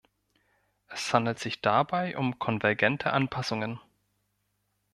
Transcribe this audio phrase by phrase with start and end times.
[0.87, 3.79] Es handelt sich dabei um konvergente Anpassungen.